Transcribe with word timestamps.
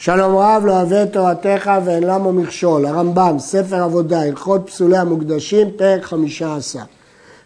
שלום 0.00 0.36
רב 0.36 0.62
לא 0.66 0.72
אוהב 0.72 0.92
את 0.92 1.12
תורתך 1.12 1.70
ואין 1.84 2.02
למו 2.02 2.32
מכשול. 2.32 2.86
הרמב"ם, 2.86 3.36
ספר 3.38 3.82
עבודה, 3.82 4.22
הלכות 4.22 4.60
פסולי 4.66 4.96
המוקדשים, 4.98 5.70
פרק 5.76 6.02
חמישה 6.02 6.56
עשר. 6.56 6.78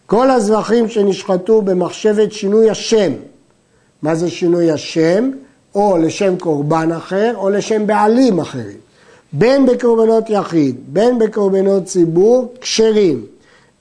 כל 0.06 0.30
הזבחים 0.30 0.88
שנשחטו 0.88 1.62
במחשבת 1.62 2.32
שינוי 2.32 2.70
השם, 2.70 3.12
מה 4.02 4.14
זה 4.14 4.30
שינוי 4.30 4.70
השם? 4.70 5.30
או 5.74 5.98
לשם 5.98 6.36
קורבן 6.36 6.92
אחר 6.92 7.32
או 7.36 7.50
לשם 7.50 7.86
בעלים 7.86 8.38
אחרים. 8.38 8.78
בין 9.32 9.66
בקורבנות 9.66 10.30
יחיד, 10.30 10.76
בין 10.86 11.18
בקורבנות 11.18 11.84
ציבור, 11.84 12.54
כשרים, 12.60 13.26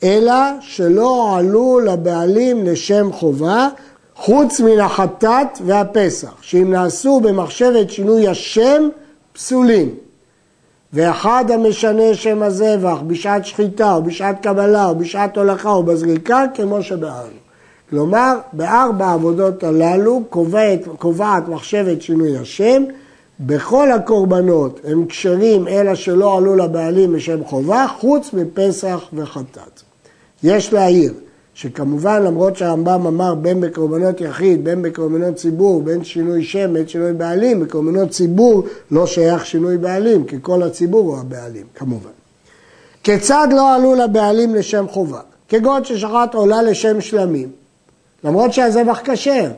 אלא 0.04 0.34
שלא 0.62 1.38
עלו 1.38 1.80
לבעלים 1.80 2.66
לשם 2.66 3.10
חובה, 3.12 3.70
חוץ 4.22 4.60
מן 4.60 4.80
החטאת 4.80 5.60
והפסח, 5.66 6.34
שאם 6.42 6.72
נעשו 6.72 7.20
במחשבת 7.20 7.90
שינוי 7.90 8.28
השם, 8.28 8.90
פסולים. 9.34 9.90
ואחד 10.94 11.46
המשנה 11.54 12.14
שם 12.14 12.44
הזבח 12.44 12.98
בשעת 13.08 13.46
שחיטה 13.46 13.94
או 13.94 14.04
בשעת 14.04 14.44
קבלה 14.44 14.86
או 14.86 14.96
בשעת 14.96 15.38
הולכה 15.38 15.70
או 15.70 15.84
בזריקה, 15.84 16.44
כמו 16.54 16.84
שבארנו. 16.84 17.40
כלומר, 17.90 18.34
בארבע 18.54 19.06
העבודות 19.06 19.64
הללו 19.64 20.22
קובעת, 20.30 20.80
קובעת 21.00 21.48
מחשבת 21.48 22.02
שינוי 22.02 22.38
השם, 22.38 22.84
בכל 23.40 23.92
הקורבנות 23.92 24.80
הם 24.84 25.06
כשרים 25.06 25.68
אלא 25.68 25.96
שלא 25.96 26.38
עלו 26.38 26.56
לבעלים 26.56 27.16
לשם 27.16 27.44
חובה, 27.46 27.86
חוץ 28.00 28.34
מפסח 28.34 29.00
וחטאת. 29.14 29.82
יש 30.44 30.74
להעיר 30.74 31.14
שכמובן 31.54 32.24
למרות 32.24 32.56
שהרמב"ם 32.56 33.08
אמר 33.08 33.36
בין 33.36 33.62
בקורבנות 33.62 34.22
יחיד, 34.22 34.64
בין 34.64 34.82
בקורבנות 34.82 35.36
ציבור, 35.36 35.82
בין 35.82 36.04
שינוי 36.04 36.44
שם, 36.44 36.74
בין 36.74 36.88
שינוי 36.88 37.14
בעלים, 37.14 37.60
בקורבנות 37.60 38.10
ציבור 38.10 38.64
לא 38.92 39.08
שייך 39.08 39.46
שינוי 39.46 39.78
בעלים, 39.78 40.26
כי 40.26 40.36
כל 40.42 40.64
הציבור 40.64 41.02
הוא 41.02 41.18
הבעלים, 41.18 41.66
כמובן. 41.76 42.10
כיצד 43.04 43.48
לא 43.52 43.76
עלו 43.76 43.96
לבעלים 43.96 44.56
לשם 44.56 44.86
חובה? 44.90 45.20
כגון 45.50 45.84
ששחט 45.84 46.34
עולה 46.34 46.62
לשם 46.62 47.02
שלמים, 47.02 47.50
למרות 48.24 48.54
שהזבח 48.54 49.02
כשר. 49.04 49.52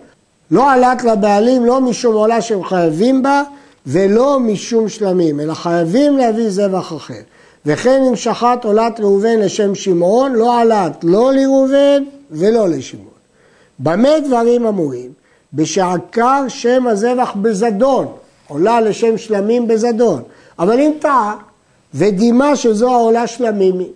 לא 0.52 0.72
עלת 0.72 1.03
לבעלים 1.03 1.66
לא 1.66 1.81
משום 1.81 2.16
עולה 2.16 2.41
שהם 2.41 2.63
חייבים 2.63 3.23
בה 3.23 3.44
ולא 3.88 4.39
משום 4.39 4.89
שלמים, 4.89 5.39
אלא 5.39 5.53
חייבים 5.53 6.17
להביא 6.17 6.50
זבח 6.50 6.94
אחר. 6.94 7.22
וכן 7.66 8.02
אם 8.09 8.16
שחט 8.16 8.66
עולת 8.66 9.00
ראובן 9.00 9.39
לשם 9.39 9.75
שמעון, 9.75 10.33
לא 10.33 10.59
עלת 10.59 11.03
לא 11.03 11.33
לראובן 11.33 12.03
ולא 12.31 12.69
לשמעון. 12.69 13.08
במה 13.80 14.19
דברים 14.28 14.66
אמורים? 14.66 15.11
בשעקר 15.53 16.45
שם 16.47 16.88
הזבח 16.88 17.34
בזדון, 17.41 18.08
עולה 18.47 18.81
לשם 18.81 19.17
שלמים 19.17 19.67
בזדון. 19.67 20.22
אבל 20.59 20.80
אם 20.80 20.91
טעה 21.00 21.36
ודימה 21.94 22.56
שזו 22.56 22.94
העולה 22.94 23.28
שלמים 23.28 23.80
היא, 23.80 23.91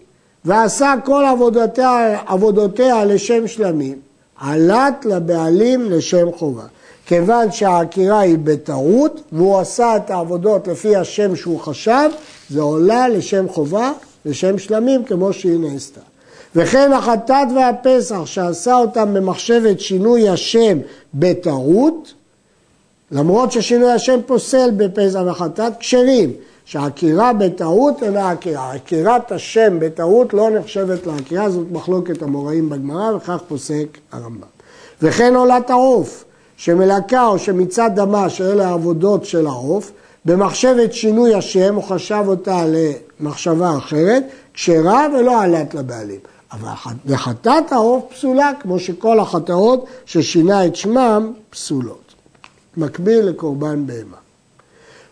ועשה 0.46 0.94
כל 1.06 1.26
עבודותיה, 1.32 2.20
עבודותיה 2.26 3.06
לשם 3.06 3.48
שלמים, 3.48 3.96
עלת 4.40 5.06
לבעלים 5.06 5.92
לשם 5.92 6.28
חובה. 6.38 6.64
כיוון 7.06 7.52
שהעקירה 7.52 8.20
היא 8.20 8.38
בטעות 8.44 9.22
והוא 9.32 9.60
עשה 9.60 9.98
את 9.98 10.12
העבודות 10.12 10.68
לפי 10.68 10.96
השם 10.96 11.36
שהוא 11.36 11.60
חשב, 11.60 12.10
זה 12.50 12.62
עולה 12.62 13.08
לשם 13.08 13.50
חובה, 13.50 13.92
לשם 14.26 14.58
שלמים 14.58 15.04
כמו 15.04 15.34
שהיא 15.34 15.60
נעשתה. 15.60 16.02
וכן 16.56 16.94
החטאת 16.94 17.48
והפסח 17.56 18.26
שעשה 18.26 18.76
אותם 18.76 19.14
במחשבת 19.14 19.80
שינוי 19.80 20.30
השם 20.30 20.78
בטעות, 21.14 22.14
למרות 23.12 23.52
ששינוי 23.52 23.92
השם 23.92 24.20
פוסל 24.26 24.70
בפסח 24.78 25.20
וחטאת, 25.26 25.74
כשרים. 25.80 26.34
שהעקירה 26.68 27.34
בטעות 27.34 28.04
אינה 28.04 28.32
עקירה. 28.32 28.74
עקירת 28.74 29.32
השם 29.32 29.78
בטעות 29.80 30.34
לא 30.34 30.50
נחשבת 30.50 31.08
לעקירה, 31.08 31.50
זאת 31.50 31.68
מחלוקת 31.72 32.22
המוראים 32.22 32.70
בגמרא, 32.70 33.16
וכך 33.16 33.38
פוסק 33.48 33.98
הרמב"ם. 34.12 34.48
וכן 35.02 35.36
עולת 35.36 35.70
העוף, 35.70 36.24
שמלקה 36.58 37.28
או 37.28 37.40
שמצד 37.40 37.90
דמה, 37.96 38.30
שאלה 38.30 38.68
העבודות 38.68 39.26
של 39.26 39.48
העוף, 39.48 39.92
במחשבת 40.28 40.94
שינוי 40.94 41.34
השם, 41.34 41.76
הוא 41.76 41.84
חשב 41.84 42.24
אותה 42.28 42.64
למחשבה 42.68 43.78
אחרת, 43.78 44.24
כשרה 44.54 45.08
ולא 45.14 45.42
עלת 45.42 45.74
לבעלים. 45.74 46.20
אבל 46.52 46.70
וחטאת 47.06 47.72
העוף 47.72 48.04
פסולה, 48.14 48.52
כמו 48.60 48.80
שכל 48.80 49.20
החטאות 49.20 49.86
ששינה 50.06 50.66
את 50.66 50.76
שמם 50.76 51.34
פסולות. 51.50 52.14
מקביל 52.78 53.26
לקורבן 53.26 53.86
בהמה. 53.88 54.18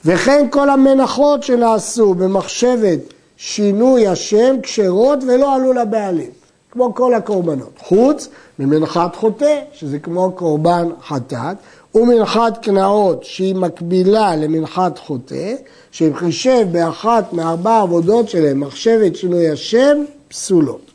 וכן 0.05 0.47
כל 0.49 0.69
המנחות 0.69 1.43
שנעשו 1.43 2.13
במחשבת 2.13 2.99
שינוי 3.37 4.07
השם 4.07 4.55
כשרות 4.63 5.19
ולא 5.27 5.55
עלו 5.55 5.73
לבעלים, 5.73 6.31
כמו 6.71 6.95
כל 6.95 7.13
הקורבנות, 7.13 7.73
חוץ 7.77 8.27
ממנחת 8.59 9.15
חוטא, 9.15 9.59
שזה 9.73 9.99
כמו 9.99 10.31
קורבן 10.31 10.89
חטאת, 11.07 11.57
ומנחת 11.95 12.63
קנאות 12.65 13.23
שהיא 13.23 13.55
מקבילה 13.55 14.35
למנחת 14.35 14.97
חוטא, 14.97 15.53
שאם 15.91 16.15
חישב 16.15 16.67
באחת 16.71 17.33
מארבע 17.33 17.79
עבודות 17.79 18.29
שלהם 18.29 18.59
מחשבת 18.59 19.15
שינוי 19.15 19.49
השם, 19.49 19.97
פסולות. 20.27 20.91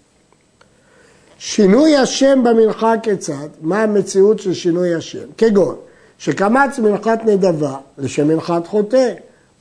שינוי 1.38 1.96
השם 1.96 2.42
במנחה 2.44 2.94
כיצד? 3.02 3.48
מה 3.60 3.82
המציאות 3.82 4.38
של 4.38 4.54
שינוי 4.54 4.94
השם? 4.94 5.24
כגון 5.38 5.76
שקמץ 6.18 6.78
מנחת 6.78 7.24
נדבה 7.24 7.76
לשם 7.98 8.28
מנחת 8.28 8.66
חוטא, 8.66 9.12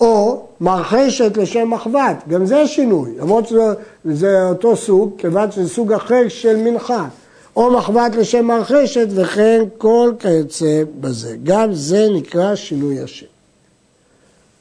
או 0.02 0.46
מרחשת 0.62 1.38
לשם 1.38 1.70
מחבת, 1.70 2.24
גם 2.30 2.46
זה 2.46 2.68
שינוי, 2.68 3.12
למרות 3.18 3.46
שזה 3.48 4.50
אותו 4.50 4.76
סוג, 4.76 5.14
כיוון 5.18 5.52
שזה 5.52 5.70
סוג 5.70 5.94
אחר 5.94 6.28
של 6.28 6.56
מנחת. 6.56 7.10
או 7.56 7.72
מחבת 7.72 8.16
לשם 8.16 8.46
מרחשת 8.46 9.08
וכן 9.10 9.64
כל 9.78 10.12
כיוצא 10.20 10.84
בזה. 11.00 11.36
גם 11.44 11.74
זה 11.74 12.08
נקרא 12.14 12.56
שינוי 12.56 13.00
השם. 13.00 13.26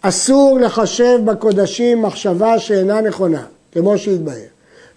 אסור 0.03 0.59
לחשב 0.63 1.19
בקודשים 1.25 2.03
מחשבה 2.03 2.59
שאינה 2.59 3.01
נכונה, 3.01 3.43
כמו 3.73 3.99
שהתבהר. 3.99 4.37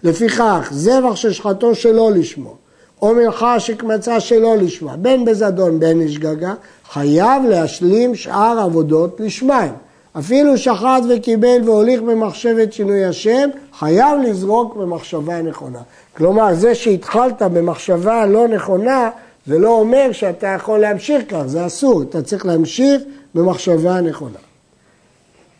לפיכך, 0.02 0.68
זבח 0.72 1.16
ששחטו 1.16 1.74
שלא 1.74 2.12
לשמו, 2.12 2.56
או 3.02 3.14
מלכה 3.14 3.60
שקמצה 3.60 4.20
שלא 4.20 4.56
לשמה, 4.56 4.96
בין 4.96 5.24
בזדון 5.24 5.80
בין 5.80 6.00
לשגגה, 6.00 6.54
חייב 6.92 7.42
להשלים 7.48 8.14
שאר 8.14 8.58
עבודות 8.58 9.20
לשמיים. 9.20 9.72
אפילו 10.18 10.58
שחט 10.58 11.02
וקיבל 11.08 11.60
והוליך 11.64 12.02
במחשבת 12.02 12.72
שינוי 12.72 13.04
השם, 13.04 13.50
חייב 13.78 14.20
לזרוק 14.22 14.76
במחשבה 14.76 15.42
נכונה. 15.42 15.78
כלומר, 16.16 16.54
זה 16.54 16.74
שהתחלת 16.74 17.42
במחשבה 17.42 18.26
לא 18.26 18.48
נכונה, 18.48 19.10
זה 19.46 19.58
לא 19.58 19.68
אומר 19.68 20.12
שאתה 20.12 20.46
יכול 20.46 20.78
להמשיך 20.78 21.22
כך, 21.28 21.42
זה 21.46 21.66
אסור, 21.66 22.02
אתה 22.02 22.22
צריך 22.22 22.46
להמשיך 22.46 23.02
במחשבה 23.34 24.00
נכונה. 24.00 24.38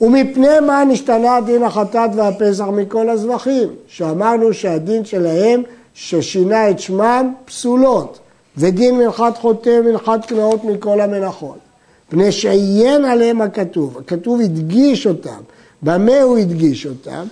ומפני 0.00 0.60
מה 0.66 0.84
נשתנה 0.84 1.40
דין 1.46 1.62
החטאת 1.62 2.10
והפסח 2.14 2.64
מכל 2.64 3.08
הזבחים? 3.08 3.68
שאמרנו 3.86 4.52
שהדין 4.54 5.04
שלהם 5.04 5.62
ששינה 5.94 6.70
את 6.70 6.80
שמם 6.80 7.32
פסולות, 7.44 8.18
ודין 8.56 8.98
מנחת 8.98 9.38
חוטא 9.38 9.80
ומנחת 9.80 10.26
קנאות 10.26 10.64
מכל 10.64 11.00
המנחות. 11.00 11.71
פני 12.12 12.32
שעיין 12.32 13.04
עליהם 13.04 13.40
הכתוב, 13.40 13.98
הכתוב 13.98 14.40
הדגיש 14.40 15.06
אותם, 15.06 15.40
במה 15.82 16.20
הוא 16.20 16.38
הדגיש 16.38 16.86
אותם? 16.86 17.24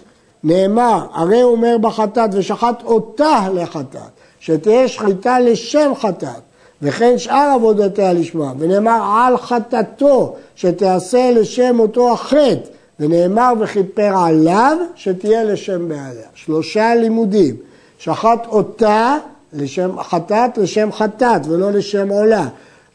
נאמר, 0.45 1.07
הרי 1.13 1.41
הוא 1.41 1.53
אומר 1.53 1.77
בחטאת 1.81 2.31
ושחט 2.33 2.83
אותה 2.85 3.47
לחטאת, 3.55 4.01
שתהיה 4.41 4.89
שחיטה 4.89 5.41
לשם 5.41 5.93
חטאת, 6.01 6.41
וכן 6.83 7.19
שאר 7.19 7.53
עבודותיה 7.55 8.13
לשמה, 8.13 8.53
ונאמר 8.59 9.01
על 9.17 9.37
חטאתו, 9.37 10.37
שתעשה 10.57 11.31
לשם 11.31 11.81
אותו 11.81 12.13
החטא, 12.13 12.61
ונאמר 13.01 13.53
וכיפר 13.61 14.13
עליו, 14.17 14.77
שתהיה 14.95 15.45
לשם 15.45 15.89
בעליה. 15.89 16.29
שלושה 16.35 16.95
לימודים, 16.95 17.57
שחט 17.99 18.47
אותה 18.47 19.17
לשם 19.53 19.91
חטאת 20.03 20.59
לשם 20.59 20.93
חטאת 20.93 21.47
ולא 21.47 21.71
לשם 21.71 22.09
עולה. 22.09 22.49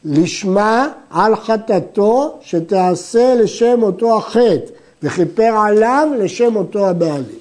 לשמה 0.06 0.88
על 1.10 1.36
חטאתו 1.36 2.38
שתעשה 2.40 3.34
לשם 3.34 3.82
אותו 3.82 4.16
החטא 4.16 4.72
וכיפר 5.02 5.54
עליו 5.66 6.08
לשם 6.18 6.56
אותו 6.56 6.88
הבעלים. 6.88 7.38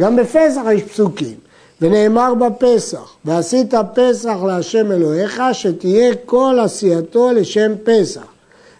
גם 0.00 0.16
בפסח 0.16 0.60
יש 0.74 0.82
פסוקים, 0.82 1.34
ונאמר 1.80 2.34
בפסח, 2.34 3.12
ועשית 3.24 3.74
פסח 3.94 4.36
להשם 4.46 4.92
אלוהיך, 4.92 5.42
שתהיה 5.52 6.14
כל 6.26 6.58
עשייתו 6.64 7.32
לשם 7.32 7.72
פסח. 7.84 8.24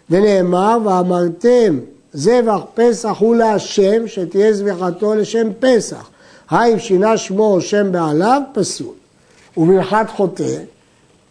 ונאמר, 0.09 0.77
ואמרתם 0.85 1.79
זבח 2.13 2.61
פסח 2.73 3.15
הוא 3.19 3.35
להשם, 3.35 4.07
שתהיה 4.07 4.53
זבחתו 4.53 5.15
לשם 5.15 5.47
פסח. 5.59 6.09
האם 6.49 6.79
שינה 6.79 7.17
שמו 7.17 7.53
או 7.53 7.61
שם 7.61 7.91
בעליו, 7.91 8.41
פסול. 8.53 8.93
ומנחת 9.57 10.09
חוטא, 10.09 10.57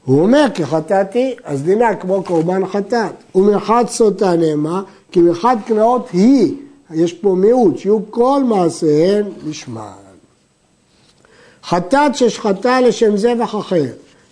הוא 0.09 0.23
אומר 0.23 0.47
כי 0.55 0.67
חטאתי, 0.67 1.37
אז 1.45 1.63
דינה 1.63 1.95
כמו 1.95 2.23
קורבן 2.23 2.67
חטאת. 2.67 3.13
ומחד 3.35 3.85
סוטה 3.89 4.37
נאמר, 4.37 4.83
כי 5.13 5.21
מחד 5.21 5.57
קנאות 5.67 6.09
היא, 6.13 6.55
יש 6.91 7.13
פה 7.13 7.35
מיעוט, 7.39 7.79
שיהיו 7.79 7.99
כל 8.11 8.45
מעשיהן 8.45 9.25
לשמן. 9.47 9.93
חטאת 11.65 12.15
ששחטה 12.15 12.81
לשם 12.81 13.17
זבח 13.17 13.55
אחר, 13.55 13.85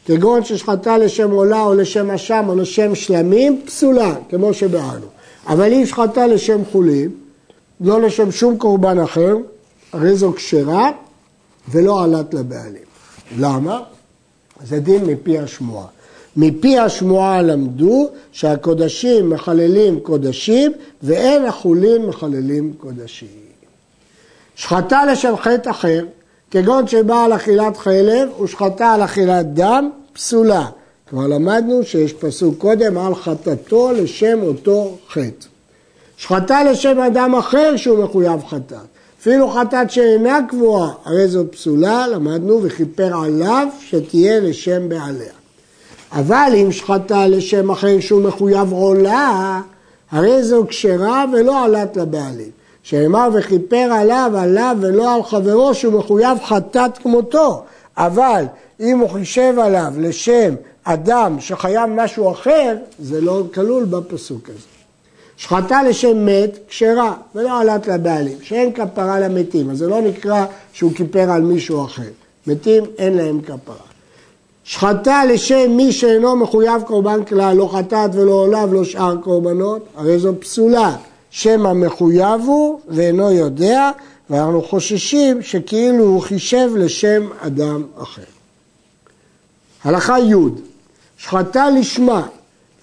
כגון 0.06 0.44
ששחטה 0.44 0.98
לשם 0.98 1.30
עולה 1.30 1.62
או 1.62 1.74
לשם 1.74 2.10
אשם 2.10 2.44
או 2.48 2.54
לשם 2.54 2.94
שלמים, 2.94 3.60
פסולה, 3.66 4.14
כמו 4.28 4.54
שבאנו. 4.54 5.06
אבל 5.46 5.72
אם 5.72 5.86
שחטה 5.86 6.26
לשם 6.26 6.60
חולים, 6.72 7.10
לא 7.80 8.00
לשם 8.00 8.30
שום 8.30 8.56
קורבן 8.56 8.98
אחר, 8.98 9.36
הרי 9.92 10.16
זו 10.16 10.32
כשרה 10.32 10.90
ולא 11.68 12.04
עלת 12.04 12.34
לבעלים. 12.34 12.86
למה? 13.38 13.80
זה 14.64 14.80
דין 14.80 15.04
מפי 15.04 15.38
השמועה. 15.38 15.86
מפי 16.36 16.78
השמועה 16.78 17.42
למדו 17.42 18.08
שהקודשים 18.32 19.30
מחללים 19.30 20.00
קודשים 20.00 20.72
ואין 21.02 21.44
החולין 21.44 22.06
מחללים 22.06 22.72
קודשים. 22.78 23.28
שחטה 24.56 25.04
לשם 25.04 25.34
חטא 25.36 25.70
אחר, 25.70 26.04
כגון 26.50 26.86
שבאה 26.86 27.24
על 27.24 27.32
אכילת 27.36 27.76
חלב 27.76 28.40
ושחטה 28.40 28.92
על 28.92 29.04
אכילת 29.04 29.54
דם, 29.54 29.90
פסולה. 30.12 30.66
כבר 31.08 31.26
למדנו 31.26 31.84
שיש 31.84 32.12
פסוק 32.12 32.58
קודם 32.58 32.98
על 32.98 33.14
חטאתו 33.14 33.92
לשם 33.92 34.38
אותו 34.42 34.96
חטא. 35.08 35.46
שחטה 36.16 36.64
לשם 36.64 37.00
אדם 37.00 37.34
אחר 37.34 37.76
שהוא 37.76 38.04
מחויב 38.04 38.40
חטאת. 38.48 38.95
אפילו 39.26 39.48
חטאת 39.48 39.90
שאינה 39.90 40.38
קבועה, 40.48 40.92
הרי 41.04 41.28
זו 41.28 41.44
פסולה, 41.50 42.06
למדנו, 42.08 42.60
וכיפר 42.62 43.16
עליו 43.24 43.68
שתהיה 43.80 44.40
לשם 44.40 44.88
בעליה. 44.88 45.32
אבל 46.12 46.52
אם 46.54 46.72
שחטה 46.72 47.26
לשם 47.26 47.70
אחר 47.70 48.00
שהוא 48.00 48.22
מחויב 48.22 48.72
עולה, 48.72 49.60
הרי 50.10 50.42
זו 50.42 50.64
כשרה 50.68 51.24
ולא 51.32 51.64
עלת 51.64 51.96
לבעלים. 51.96 52.50
שנאמר 52.82 53.28
וכיפר 53.34 53.88
עליו, 53.92 54.32
עליו 54.38 54.76
ולא 54.80 55.14
על 55.14 55.22
חברו 55.22 55.74
שהוא 55.74 55.98
מחויב 55.98 56.38
חטאת 56.44 56.98
כמותו. 56.98 57.62
אבל 57.96 58.44
אם 58.80 58.98
הוא 58.98 59.08
חישב 59.08 59.54
עליו 59.58 59.92
לשם 59.98 60.54
אדם 60.84 61.36
שחייב 61.40 61.90
משהו 61.90 62.32
אחר, 62.32 62.76
זה 62.98 63.20
לא 63.20 63.42
כלול 63.54 63.84
בפסוק 63.84 64.48
הזה. 64.48 64.75
שחטה 65.36 65.82
לשם 65.82 66.26
מת, 66.26 66.58
כשרה, 66.68 67.14
ולא 67.34 67.60
עלת 67.60 67.86
לבעלים, 67.86 68.36
שאין 68.42 68.72
כפרה 68.72 69.20
למתים, 69.20 69.70
אז 69.70 69.78
זה 69.78 69.86
לא 69.86 70.00
נקרא 70.02 70.46
שהוא 70.72 70.92
כיפר 70.94 71.30
על 71.30 71.42
מישהו 71.42 71.84
אחר. 71.84 72.10
מתים, 72.46 72.84
אין 72.98 73.16
להם 73.16 73.40
כפרה. 73.40 73.86
שחטה 74.64 75.24
לשם 75.24 75.70
מי 75.70 75.92
שאינו 75.92 76.36
מחויב 76.36 76.82
קורבן 76.82 77.24
כלל, 77.24 77.56
לא 77.56 77.70
חטאת 77.72 78.10
ולא 78.14 78.32
עולה 78.32 78.64
ולא 78.70 78.84
שאר 78.84 79.16
קורבנות, 79.16 79.86
הרי 79.96 80.18
זו 80.18 80.32
פסולה. 80.40 80.96
שם 81.30 81.66
המחויב 81.66 82.40
הוא 82.46 82.80
ואינו 82.88 83.32
יודע, 83.32 83.90
ואנחנו 84.30 84.62
חוששים 84.62 85.42
שכאילו 85.42 86.04
הוא 86.04 86.22
חישב 86.22 86.70
לשם 86.76 87.28
אדם 87.40 87.82
אחר. 88.02 88.22
הלכה 89.84 90.18
י' 90.18 90.34
שחטה 91.18 91.70
לשמה 91.70 92.26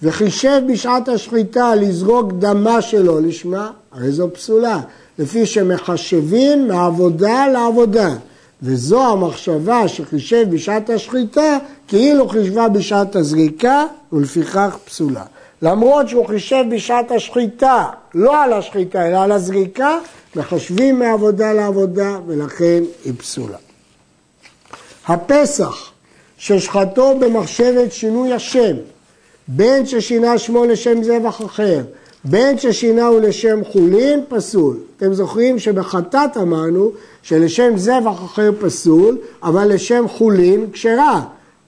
וחישב 0.04 0.60
בשעת 0.72 1.08
השחיטה 1.08 1.74
לזרוק 1.74 2.32
דמה 2.32 2.82
שלו 2.82 3.20
לשמה, 3.20 3.70
הרי 3.92 4.12
זו 4.12 4.28
פסולה, 4.32 4.80
לפי 5.18 5.46
שמחשבים 5.46 6.68
מעבודה 6.68 7.46
לעבודה. 7.48 8.14
וזו 8.62 9.12
המחשבה 9.12 9.88
שחישב 9.88 10.46
בשעת 10.50 10.90
השחיטה, 10.90 11.58
כאילו 11.88 12.28
חישבה 12.28 12.68
בשעת 12.68 13.16
הזריקה, 13.16 13.84
ולפיכך 14.12 14.76
פסולה. 14.84 15.24
למרות 15.62 16.08
שהוא 16.08 16.26
חישב 16.26 16.64
בשעת 16.70 17.10
השחיטה, 17.10 17.84
לא 18.14 18.42
על 18.42 18.52
השחיטה, 18.52 19.08
אלא 19.08 19.16
על 19.16 19.32
הזריקה, 19.32 19.98
מחשבים 20.36 20.98
מעבודה 20.98 21.52
לעבודה, 21.52 22.18
ולכן 22.26 22.82
היא 23.04 23.12
פסולה. 23.18 23.58
הפסח, 25.06 25.90
ששחטו 26.38 27.18
במחשבת 27.18 27.92
שינוי 27.92 28.32
השם, 28.32 28.76
בין 29.48 29.86
ששינה 29.86 30.38
שמו 30.38 30.64
לשם 30.64 31.02
זבח 31.02 31.44
אחר, 31.44 31.80
בין 32.24 32.58
ששינהו 32.58 33.20
לשם 33.20 33.60
חולין, 33.72 34.20
פסול. 34.28 34.76
אתם 34.96 35.14
זוכרים 35.14 35.58
שבחטאת 35.58 36.36
אמרנו 36.36 36.90
שלשם 37.22 37.76
זבח 37.76 38.24
אחר 38.24 38.50
פסול, 38.60 39.18
אבל 39.42 39.74
לשם 39.74 40.04
חולין 40.08 40.66
כשרה. 40.72 41.24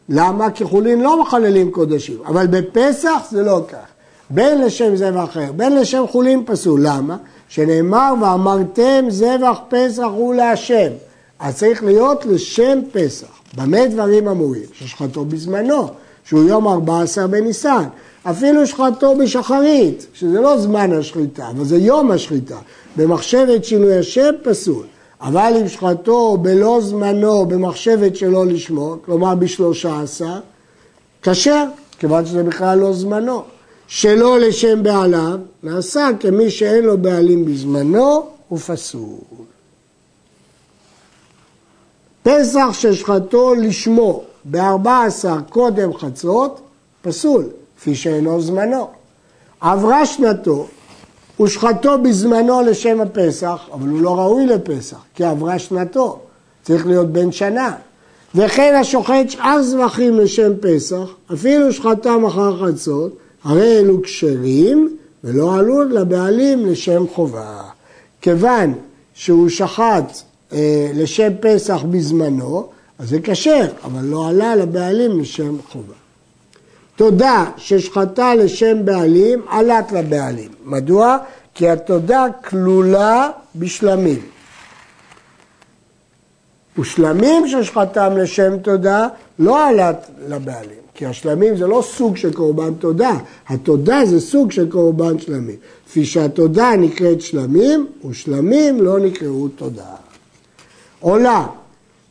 למה? 0.08 0.50
כי 0.50 0.64
חולין 0.64 1.00
לא 1.00 1.22
מחללים 1.22 1.70
קודשים, 1.70 2.16
אבל 2.26 2.46
בפסח 2.46 3.26
זה 3.30 3.42
לא 3.42 3.60
כך. 3.68 3.86
בין 4.30 4.60
לשם 4.60 4.96
זבח 4.96 5.24
אחר, 5.24 5.52
בין 5.56 5.76
לשם 5.76 6.04
חולין 6.10 6.42
פסול. 6.46 6.80
למה? 6.82 7.16
שנאמר 7.48 8.14
ואמרתם 8.20 9.04
זבח 9.08 9.58
פסח 9.68 10.06
הוא 10.14 10.34
להשם. 10.34 10.88
אז 11.38 11.56
צריך 11.56 11.84
להיות 11.84 12.26
לשם 12.26 12.78
פסח. 12.92 13.26
במה 13.56 13.86
דברים 13.86 14.28
אמורים? 14.28 14.62
ששחטו 14.72 15.24
בזמנו. 15.24 15.88
שהוא 16.28 16.48
יום 16.48 16.68
14 16.68 17.26
בניסן. 17.26 17.84
אפילו 18.22 18.66
שחטו 18.66 19.16
בשחרית, 19.18 20.06
שזה 20.14 20.40
לא 20.40 20.58
זמן 20.58 20.92
השחיטה, 20.92 21.48
אבל 21.48 21.64
זה 21.64 21.76
יום 21.76 22.10
השחיטה. 22.10 22.58
במחשבת 22.96 23.64
שינוי 23.64 23.98
השם 23.98 24.30
פסול. 24.42 24.86
אבל 25.20 25.52
אם 25.60 25.68
שחטו 25.68 26.36
בלא 26.36 26.80
זמנו, 26.80 27.46
במחשבת 27.46 28.16
שלא 28.16 28.46
לשמו, 28.46 28.96
כלומר 29.04 29.34
בשלושה 29.34 30.00
עשר, 30.00 30.38
כשר, 31.22 31.64
כיוון 31.98 32.26
שזה 32.26 32.42
בכלל 32.42 32.78
לא 32.78 32.92
זמנו. 32.92 33.42
שלא 33.86 34.38
לשם 34.38 34.82
בעליו, 34.82 35.38
נעשה 35.62 36.08
כמי 36.20 36.50
שאין 36.50 36.84
לו 36.84 36.98
בעלים 36.98 37.44
בזמנו, 37.44 38.26
הוא 38.48 38.58
פסול. 38.58 39.18
פסח 42.22 42.68
ששחטו 42.72 43.54
לשמו, 43.54 44.24
ב-14 44.50 45.28
קודם 45.50 45.94
חצות, 45.94 46.60
פסול, 47.02 47.44
כפי 47.76 47.94
שאינו 47.94 48.40
זמנו. 48.40 48.88
עברה 49.60 50.06
שנתו, 50.06 50.66
ושחטו 51.40 51.98
בזמנו 52.02 52.62
לשם 52.62 53.00
הפסח, 53.00 53.68
אבל 53.72 53.88
הוא 53.88 54.00
לא 54.00 54.18
ראוי 54.18 54.46
לפסח, 54.46 54.96
כי 55.14 55.24
עברה 55.24 55.58
שנתו, 55.58 56.18
צריך 56.62 56.86
להיות 56.86 57.12
בן 57.12 57.32
שנה. 57.32 57.74
וכן 58.34 58.74
השוחט 58.80 59.28
שאר 59.30 59.62
זבחים 59.62 60.20
לשם 60.20 60.52
פסח, 60.60 61.08
אפילו 61.32 61.72
שחטם 61.72 62.24
אחר 62.24 62.66
חצות, 62.66 63.16
הרי 63.44 63.78
אלו 63.78 64.02
כשרים 64.02 64.96
ולא 65.24 65.54
עלו 65.54 65.82
לבעלים 65.82 66.66
לשם 66.66 67.04
חובה. 67.14 67.62
כיוון 68.20 68.74
שהוא 69.14 69.48
שחט 69.48 70.18
אה, 70.52 70.90
לשם 70.94 71.32
פסח 71.40 71.82
בזמנו, 71.90 72.66
אז 72.98 73.08
זה 73.08 73.18
כשר, 73.22 73.66
אבל 73.84 74.04
לא 74.04 74.28
עלה 74.28 74.56
לבעלים 74.56 75.20
לשם 75.20 75.56
חובה. 75.68 75.94
תודה 76.96 77.50
ששחטה 77.56 78.34
לשם 78.34 78.84
בעלים, 78.84 79.42
עלת 79.48 79.92
לבעלים. 79.92 80.50
מדוע? 80.64 81.16
כי 81.54 81.68
התודה 81.68 82.26
כלולה 82.44 83.30
בשלמים. 83.56 84.20
ושלמים 86.78 87.48
ששחטם 87.48 88.16
לשם 88.16 88.58
תודה 88.58 89.08
לא 89.38 89.68
עלת 89.68 90.10
לבעלים, 90.28 90.78
כי 90.94 91.06
השלמים 91.06 91.56
זה 91.56 91.66
לא 91.66 91.82
סוג 91.86 92.16
של 92.16 92.32
קורבן 92.32 92.74
תודה, 92.74 93.12
התודה 93.48 94.04
זה 94.04 94.20
סוג 94.20 94.52
של 94.52 94.70
קורבן 94.70 95.18
שלמים. 95.18 95.56
כפי 95.86 96.04
שהתודה 96.04 96.70
נקראת 96.78 97.20
שלמים, 97.20 97.86
ושלמים 98.08 98.80
לא 98.80 98.98
נקראו 99.00 99.48
תודה. 99.48 99.94
עולה 101.00 101.46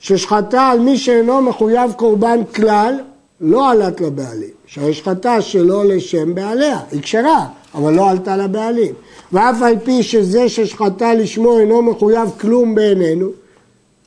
ששחטה 0.06 0.62
על 0.62 0.80
מי 0.80 0.98
שאינו 0.98 1.42
מחויב 1.42 1.92
קורבן 1.92 2.40
כלל, 2.56 3.00
לא 3.42 3.72
עלת 3.72 4.02
לבעלים. 4.02 4.50
שהרי 4.66 4.94
שחטה 4.94 5.42
שלא 5.42 5.86
לשם 5.86 6.36
בעליה, 6.36 6.80
היא 6.92 7.02
כשרה, 7.02 7.48
אבל 7.76 7.94
לא 7.94 8.10
עלתה 8.10 8.38
לבעלים. 8.38 8.94
ואף 9.32 9.62
על 9.62 9.76
פי 9.84 10.04
שזה 10.04 10.50
ששחטה 10.50 11.14
לשמו 11.14 11.60
אינו 11.60 11.82
מחויב 11.82 12.30
כלום 12.42 12.76
בעינינו, 12.76 13.30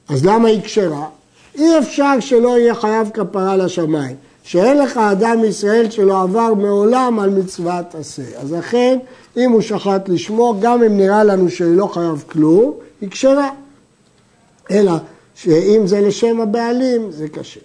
אז 0.09 0.27
למה 0.27 0.49
היא 0.49 0.61
כשרה? 0.63 1.05
אי 1.55 1.79
אפשר 1.79 2.21
שלא 2.21 2.59
יהיה 2.59 2.75
חייב 2.75 3.11
כפרה 3.15 3.57
לשמיים. 3.57 4.17
שאין 4.43 4.79
לך 4.79 4.97
אדם 4.97 5.41
מישראל 5.41 5.91
שלא 5.91 6.23
עבר 6.23 6.55
מעולם 6.55 7.19
על 7.19 7.31
מצוות 7.31 7.95
עשה. 7.95 8.23
אז 8.43 8.53
לכן, 8.53 8.99
אם 9.37 9.51
הוא 9.51 9.61
שחט 9.61 10.09
לשמו, 10.09 10.57
גם 10.61 10.83
אם 10.83 10.97
נראה 10.97 11.25
לנו 11.25 11.51
שהוא 11.51 11.77
לא 11.77 11.87
חייב 11.87 12.25
כלום, 12.29 12.73
היא 13.01 13.11
כשרה. 13.11 13.51
אלא 14.71 14.93
שאם 15.43 15.87
זה 15.87 16.01
לשם 16.01 16.41
הבעלים, 16.41 17.11
זה 17.11 17.29
קשה. 17.29 17.61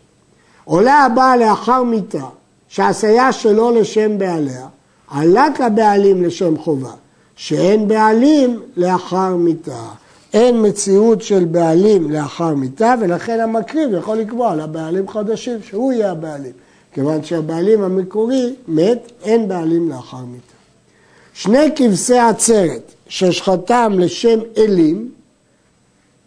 עולה 0.64 0.94
הבאה 0.94 1.38
לאחר 1.38 1.84
מיתה, 1.84 2.26
שהעשייה 2.68 3.32
שלו 3.32 3.72
לשם 3.72 4.18
בעליה, 4.18 4.68
עלת 5.08 5.60
לבעלים 5.60 6.24
לשם 6.24 6.58
חובה, 6.58 6.92
שאין 7.36 7.88
בעלים 7.88 8.60
לאחר 8.78 9.36
מיתה. 9.36 9.86
אין 10.34 10.66
מציאות 10.68 11.22
של 11.22 11.46
בעלים 11.46 12.12
לאחר 12.12 12.56
מיתה, 12.56 12.96
ולכן 13.02 13.40
המקריב 13.40 13.90
יכול 13.94 14.18
לקבוע 14.18 14.56
לבעלים 14.56 15.08
חדשים 15.08 15.58
שהוא 15.64 15.94
יהיה 15.94 16.12
הבעלים. 16.12 16.52
כיוון 16.94 17.24
שהבעלים 17.24 17.84
המקורי 17.84 18.56
מת, 18.68 19.12
אין 19.24 19.48
בעלים 19.48 19.90
לאחר 19.90 20.18
מיתה. 20.18 20.54
שני 21.34 21.70
כבשי 21.76 22.18
עצרת 22.20 22.92
ששחטם 23.08 23.94
לשם 23.98 24.40
אלים, 24.58 25.10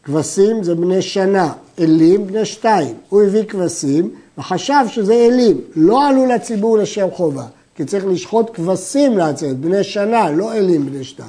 כבשים 0.06 0.62
זה 0.62 0.74
בני 0.74 1.02
שנה, 1.02 1.52
אלים 1.80 2.26
בני 2.26 2.44
שתיים. 2.44 2.94
הוא 3.08 3.22
הביא 3.22 3.42
כבשים 3.42 4.10
וחשב 4.38 4.84
שזה 4.88 5.14
אלים, 5.14 5.60
לא 5.76 6.08
עלו 6.08 6.26
לציבור 6.26 6.78
לשם 6.78 7.06
חובה, 7.12 7.44
כי 7.74 7.84
צריך 7.84 8.04
לשחוט 8.06 8.50
כבשים 8.54 9.18
לעצרת, 9.18 9.56
בני 9.56 9.84
שנה, 9.84 10.30
לא 10.30 10.52
אלים 10.52 10.86
בני 10.86 11.04
שתיים. 11.04 11.28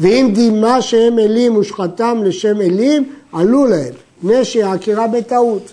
ואם 0.00 0.30
דימה 0.34 0.82
שהם 0.82 1.18
אלים 1.18 1.56
ושחטם 1.56 2.20
לשם 2.24 2.60
אלים, 2.60 3.12
עלו 3.32 3.66
להם, 3.66 3.94
מפני 4.22 4.44
שהעקירה 4.44 5.06
בטעות. 5.06 5.72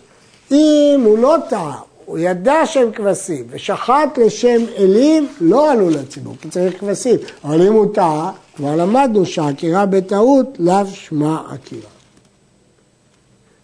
אם 0.51 1.01
הוא 1.05 1.17
לא 1.17 1.35
טעה, 1.49 1.79
הוא 2.05 2.17
ידע 2.17 2.65
שהם 2.65 2.91
כבשים, 2.91 3.45
ושחט 3.49 4.17
לשם 4.17 4.61
אלים, 4.77 5.27
לא 5.41 5.71
עלו 5.71 5.89
לציבור, 5.89 6.35
כי 6.41 6.49
צריך 6.49 6.79
כבשים. 6.79 7.15
אבל 7.43 7.67
אם 7.67 7.73
הוא 7.73 7.93
טעה, 7.93 8.31
כבר 8.55 8.75
למדנו 8.75 9.25
שהעקירה 9.25 9.85
בטעות, 9.85 10.57
לאו 10.59 10.85
שמה 10.93 11.43
עקירה. 11.51 11.98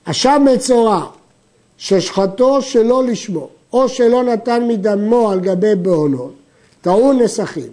אשם 0.06 0.46
מצורע, 0.54 1.06
ששחטו 1.78 2.62
שלא 2.62 3.04
לשמו, 3.04 3.50
או 3.74 3.90
שלא 3.90 4.24
נתן 4.24 4.68
מדמו 4.68 5.32
על 5.32 5.40
גבי 5.40 5.76
בעונות, 5.76 6.34
טעון 6.82 7.22
נסכים. 7.22 7.72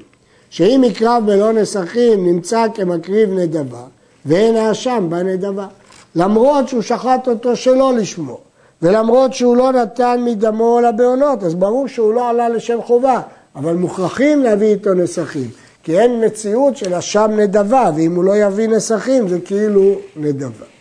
שאם 0.51 0.83
יקרב 0.85 1.23
בלא 1.27 1.53
נסכים 1.53 2.27
נמצא 2.27 2.67
כמקריב 2.75 3.31
נדבה, 3.33 3.83
ואין 4.27 4.57
האשם 4.57 5.07
בנדבה. 5.09 5.67
למרות 6.15 6.69
שהוא 6.69 6.83
שחט 6.83 7.29
אותו 7.29 7.57
שלא 7.57 7.93
לשמו, 7.97 8.39
ולמרות 8.83 9.35
שהוא 9.35 9.57
לא 9.57 9.73
נתן 9.73 10.21
מדמו 10.25 10.81
לבעונות, 10.81 11.43
אז 11.43 11.55
ברור 11.55 11.89
שהוא 11.89 12.15
לא 12.15 12.29
עלה 12.29 12.49
לשם 12.49 12.83
חובה, 12.83 13.21
אבל 13.57 13.75
מוכרחים 13.75 14.43
להביא 14.43 14.67
איתו 14.67 14.95
נסכים, 14.95 15.51
כי 15.83 16.01
אין 16.01 16.25
מציאות 16.25 16.77
של 16.77 16.95
אשם 16.95 17.31
נדבה, 17.37 17.91
ואם 17.97 18.15
הוא 18.15 18.25
לא 18.25 18.37
יביא 18.37 18.69
נסכים 18.69 19.29
זה 19.29 19.41
כאילו 19.41 19.95
נדבה. 20.17 20.72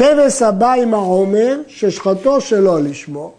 כבש 0.00 0.42
הבא 0.42 0.72
עם 0.72 0.94
העומר, 0.94 1.60
ששחטו 1.68 2.40
שלא 2.40 2.80
לשמו, 2.80 3.32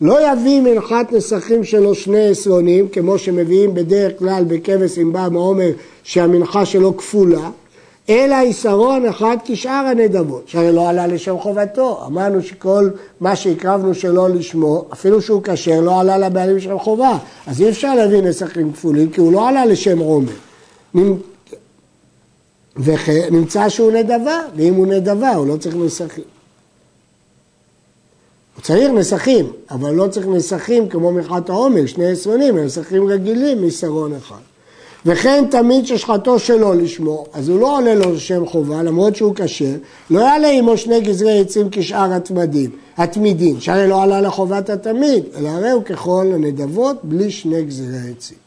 לא 0.00 0.32
יביא 0.32 0.60
מנחת 0.60 1.12
נסכים 1.12 1.64
שלו 1.64 1.94
שני 1.94 2.28
עשרונים, 2.28 2.88
כמו 2.88 3.18
שמביאים 3.18 3.74
בדרך 3.74 4.18
כלל 4.18 4.44
בכבש 4.48 4.98
עם 4.98 5.12
בא 5.12 5.24
עם 5.24 5.36
העומר, 5.36 5.70
שהמנחה 6.02 6.66
שלו 6.66 6.96
כפולה, 6.96 7.50
אלא 8.08 8.36
עיסרון 8.36 9.06
אחד 9.06 9.36
כשאר 9.44 9.86
הנדבות, 9.86 10.48
שהרי 10.48 10.72
לא 10.72 10.88
עלה 10.88 11.06
לשם 11.06 11.38
חובתו. 11.38 12.02
אמרנו 12.06 12.42
שכל 12.42 12.88
מה 13.20 13.36
שהקרבנו 13.36 13.94
שלא 13.94 14.28
לשמו, 14.30 14.84
אפילו 14.92 15.22
שהוא 15.22 15.42
כשר, 15.44 15.80
לא 15.80 16.00
עלה 16.00 16.18
לבעלים 16.18 16.60
של 16.60 16.78
חובה. 16.78 17.18
אז 17.46 17.60
אי 17.60 17.68
אפשר 17.68 17.94
להביא 17.94 18.22
נסכים 18.22 18.72
כפולים, 18.72 19.10
כי 19.10 19.20
הוא 19.20 19.32
לא 19.32 19.48
עלה 19.48 19.66
לשם 19.66 19.98
עומר. 19.98 20.32
ונמצא 22.78 23.68
שהוא 23.68 23.92
נדבה, 23.92 24.40
ואם 24.56 24.74
הוא 24.74 24.86
נדבה 24.86 25.34
הוא 25.34 25.46
לא 25.46 25.56
צריך 25.56 25.76
נסכים. 25.76 26.24
הוא 28.56 28.62
צריך 28.62 28.90
נסכים, 28.90 29.52
אבל 29.70 29.94
לא 29.94 30.08
צריך 30.08 30.26
נסכים 30.26 30.88
כמו 30.88 31.12
מחת 31.12 31.50
העומר, 31.50 31.86
שני 31.86 32.10
עשרונים, 32.10 32.58
נסכים 32.58 33.08
רגילים 33.08 33.62
מסרון 33.62 34.14
אחד. 34.14 34.40
וכן 35.06 35.44
תמיד 35.50 35.86
ששחטו 35.86 36.38
שלא 36.38 36.76
לשמו, 36.76 37.26
אז 37.32 37.48
הוא 37.48 37.60
לא 37.60 37.78
עולה 37.78 37.94
לו 37.94 38.12
לשם 38.12 38.46
חובה, 38.46 38.82
למרות 38.82 39.16
שהוא 39.16 39.34
כשר, 39.36 39.74
לא 40.10 40.20
יעלה 40.20 40.48
עמו 40.48 40.76
שני 40.76 41.00
גזרי 41.00 41.40
עצים 41.40 41.68
כשאר 41.70 42.12
התמדים, 42.12 42.70
התמידים, 42.96 43.60
שהרי 43.60 43.88
לא 43.88 44.02
עלה 44.02 44.20
לחובת 44.20 44.70
התמיד, 44.70 45.24
אלא 45.36 45.48
הרי 45.48 45.70
הוא 45.70 45.82
ככל 45.82 46.26
הנדבות 46.34 46.96
בלי 47.02 47.30
שני 47.30 47.62
גזרי 47.62 48.10
עצים. 48.16 48.45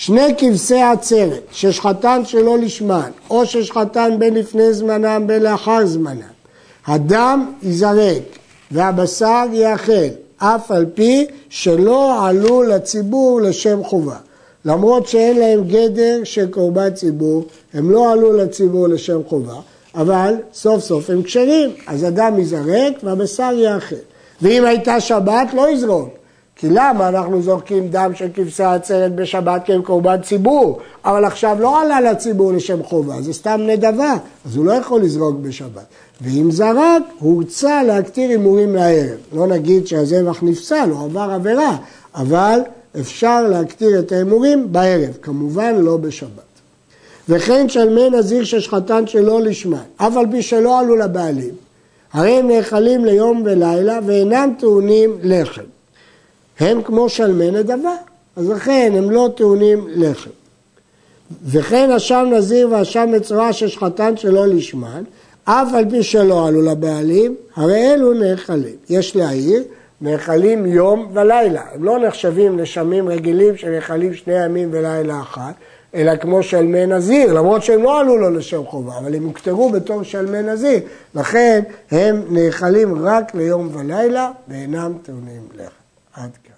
שני 0.00 0.34
כבשי 0.38 0.82
עצרת, 0.82 1.42
ששחטן 1.52 2.24
שלא 2.24 2.58
לשמן, 2.58 3.10
או 3.30 3.46
ששחטן 3.46 4.18
בין 4.18 4.34
לפני 4.34 4.72
זמנם 4.72 5.26
בין 5.26 5.42
לאחר 5.42 5.86
זמנם, 5.86 6.32
הדם 6.86 7.52
ייזרק 7.62 8.22
והבשר 8.70 9.44
ייאכל, 9.52 10.08
אף 10.36 10.70
על 10.70 10.86
פי 10.94 11.26
שלא 11.48 12.26
עלו 12.26 12.62
לציבור 12.62 13.40
לשם 13.40 13.84
חובה. 13.84 14.16
למרות 14.64 15.08
שאין 15.08 15.38
להם 15.38 15.64
גדר 15.64 16.20
של 16.24 16.50
קורבן 16.50 16.90
ציבור, 16.90 17.44
הם 17.74 17.90
לא 17.90 18.12
עלו 18.12 18.32
לציבור 18.32 18.88
לשם 18.88 19.20
חובה, 19.28 19.56
אבל 19.94 20.34
סוף 20.54 20.84
סוף 20.84 21.10
הם 21.10 21.22
כשרים, 21.22 21.70
אז 21.86 22.02
הדם 22.02 22.34
ייזרק 22.38 22.92
והבשר 23.02 23.52
ייאכל. 23.54 23.96
ואם 24.42 24.64
הייתה 24.64 25.00
שבת 25.00 25.54
לא 25.54 25.70
יזרוק, 25.70 26.19
כי 26.60 26.68
למה 26.70 27.08
אנחנו 27.08 27.42
זורקים 27.42 27.88
דם 27.88 28.12
של 28.14 28.28
כבשי 28.34 28.62
עצרת 28.62 29.14
בשבת 29.14 29.62
כי 29.64 29.72
הם 29.72 29.82
קורבן 29.82 30.20
ציבור, 30.22 30.78
אבל 31.04 31.24
עכשיו 31.24 31.56
לא 31.60 31.82
עלה 31.82 32.00
לציבור 32.00 32.52
לשם 32.52 32.82
חובה, 32.82 33.22
זה 33.22 33.32
סתם 33.32 33.60
נדבה, 33.66 34.14
אז 34.46 34.56
הוא 34.56 34.64
לא 34.64 34.72
יכול 34.72 35.00
לזרוק 35.00 35.36
בשבת. 35.42 35.84
ואם 36.20 36.50
זרק, 36.50 37.02
הוא 37.18 37.36
הוצא 37.36 37.82
להקטיר 37.82 38.30
הימורים 38.30 38.74
לערב. 38.74 39.18
לא 39.32 39.46
נגיד 39.46 39.86
שהזבח 39.86 40.42
נפסל, 40.42 40.90
הוא 40.90 41.04
עבר 41.04 41.30
עבירה, 41.34 41.76
אבל 42.14 42.60
אפשר 43.00 43.42
להקטיר 43.42 43.98
את 43.98 44.12
ההימורים 44.12 44.72
בערב, 44.72 45.16
כמובן 45.22 45.74
לא 45.74 45.96
בשבת. 45.96 46.50
וכן 47.28 47.68
שלמי 47.68 48.10
נזיר 48.10 48.44
ששחטן 48.44 49.06
שלא 49.06 49.42
לשמן, 49.42 49.82
אף 49.96 50.16
על 50.16 50.26
פי 50.30 50.42
שלא 50.42 50.80
עלו 50.80 50.96
לבעלים, 50.96 51.54
הרי 52.12 52.30
הם 52.30 52.48
נאכלים 52.48 53.04
ליום 53.04 53.42
ולילה 53.44 53.98
ואינם 54.06 54.52
טעונים 54.58 55.18
לחם. 55.22 55.79
הם 56.60 56.82
כמו 56.82 57.08
שלמי 57.08 57.50
נדבה, 57.50 57.96
אז 58.36 58.48
לכן 58.48 58.92
הם 58.96 59.10
לא 59.10 59.28
טעונים 59.36 59.86
לחם. 59.88 60.30
וכן 61.44 61.90
אשם 61.90 62.26
נזיר 62.32 62.68
ואשם 62.70 63.08
מצורע 63.12 63.52
ששחטן 63.52 64.16
שלא 64.16 64.46
לשמן, 64.46 65.02
אף 65.44 65.74
על 65.74 65.90
פי 65.90 66.02
שלא 66.02 66.46
עלו 66.46 66.62
לבעלים, 66.62 67.34
הרי 67.56 67.94
אלו 67.94 68.12
נאכלים. 68.12 68.76
יש 68.90 69.16
להעיר, 69.16 69.62
נאכלים 70.00 70.66
יום 70.66 71.10
ולילה. 71.14 71.62
הם 71.74 71.84
לא 71.84 71.98
נחשבים 71.98 72.60
נשמים 72.60 73.08
רגילים 73.08 73.56
שנאכלים 73.56 74.14
שני 74.14 74.44
ימים 74.44 74.68
ולילה 74.72 75.20
אחת, 75.20 75.54
אלא 75.94 76.16
כמו 76.16 76.42
שלמי 76.42 76.86
נזיר, 76.86 77.32
למרות 77.32 77.62
שהם 77.62 77.82
לא 77.82 78.00
עלו 78.00 78.16
לו 78.16 78.30
לשם 78.30 78.64
חובה, 78.66 78.98
אבל 78.98 79.14
הם 79.14 79.24
הוכתרו 79.24 79.70
בתור 79.70 80.02
שלמי 80.02 80.42
נזיר, 80.42 80.80
לכן 81.14 81.60
הם 81.90 82.22
נאכלים 82.28 83.06
רק 83.06 83.34
ליום 83.34 83.76
ולילה 83.76 84.30
ואינם 84.48 84.92
טעונים 85.02 85.42
לחם. 85.54 85.80
עד 86.14 86.30
כאן. 86.44 86.49